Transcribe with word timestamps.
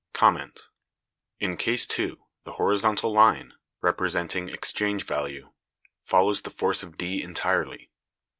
In 1.39 1.57
case 1.57 1.85
(2) 1.85 2.17
the 2.43 2.53
horizontal 2.53 3.13
line, 3.13 3.53
representing 3.81 4.49
exchange 4.49 5.05
value, 5.05 5.51
follows 6.07 6.41
the 6.41 6.49
force 6.49 6.81
of 6.81 6.97
D 6.97 7.21
entirely. 7.21 7.91